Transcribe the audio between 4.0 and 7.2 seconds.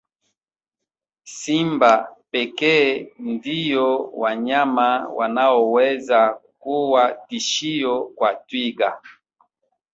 wanyama wanaoweza kuwa